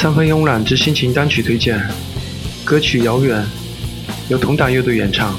[0.00, 1.76] 三分慵懒之心情单曲推荐，
[2.64, 3.42] 歌曲《遥远》
[4.28, 5.34] 由同党乐队演唱。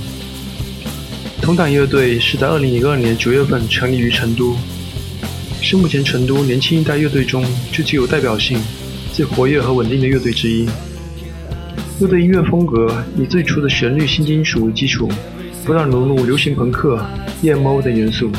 [1.41, 4.57] 同党乐队是在2002年9月份成立于成都，
[5.61, 7.41] 是目前成都年轻一代乐队中
[7.71, 8.59] 最具有代表性、
[9.13, 10.67] 最活跃和稳定的乐队之一。
[12.01, 15.09] 乐队音乐风格以最初的旋律新金属为基础，
[15.63, 17.01] 不断融入流行朋克、
[17.43, 18.29] emo 等元素，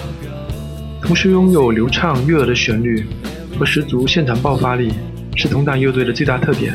[1.00, 3.06] 同时拥有流畅悦耳的旋律
[3.58, 4.92] 和十足现场爆发力。
[5.40, 6.74] 是同党乐队的最大特点。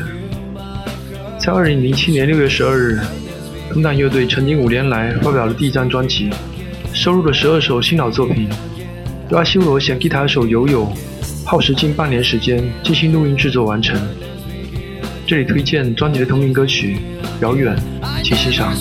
[1.38, 2.98] 在二零零七年六月十二日，
[3.70, 6.30] 同党乐队曾经五年来发表了第一张专辑，
[6.92, 8.48] 收录了十二首新老作品，
[9.30, 10.92] 由阿修罗弦吉他手友友
[11.44, 13.96] 耗时近半年时间精心录音制作完成。
[15.28, 16.96] 这里推荐专辑的同名歌曲
[17.42, 17.76] 《遥远》，
[18.24, 18.74] 请欣赏。